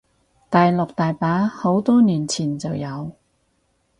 [0.49, 3.11] 大陸大把，好多年前就有